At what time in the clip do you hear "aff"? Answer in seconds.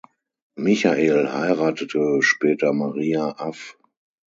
3.37-3.77